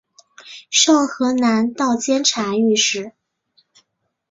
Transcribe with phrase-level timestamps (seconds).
[0.71, 3.11] 授河南道监察御史。